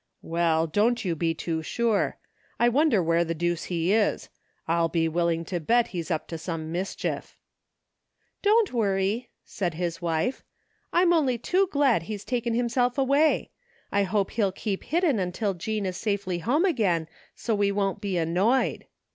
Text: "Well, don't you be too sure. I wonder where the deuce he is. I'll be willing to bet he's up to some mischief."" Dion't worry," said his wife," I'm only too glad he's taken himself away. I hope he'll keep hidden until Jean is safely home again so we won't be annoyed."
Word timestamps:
"Well, 0.23 0.65
don't 0.65 1.05
you 1.05 1.15
be 1.15 1.35
too 1.35 1.61
sure. 1.61 2.17
I 2.59 2.69
wonder 2.69 3.03
where 3.03 3.23
the 3.23 3.35
deuce 3.35 3.65
he 3.65 3.93
is. 3.93 4.29
I'll 4.67 4.89
be 4.89 5.07
willing 5.07 5.45
to 5.45 5.59
bet 5.59 5.89
he's 5.89 6.09
up 6.09 6.27
to 6.29 6.39
some 6.39 6.71
mischief."" 6.71 7.37
Dion't 8.41 8.73
worry," 8.73 9.29
said 9.45 9.75
his 9.75 10.01
wife," 10.01 10.43
I'm 10.91 11.13
only 11.13 11.37
too 11.37 11.67
glad 11.67 12.01
he's 12.01 12.25
taken 12.25 12.55
himself 12.55 12.97
away. 12.97 13.51
I 13.91 14.01
hope 14.01 14.31
he'll 14.31 14.51
keep 14.51 14.85
hidden 14.85 15.19
until 15.19 15.53
Jean 15.53 15.85
is 15.85 15.97
safely 15.97 16.39
home 16.39 16.65
again 16.65 17.07
so 17.35 17.53
we 17.53 17.71
won't 17.71 18.01
be 18.01 18.17
annoyed." 18.17 18.87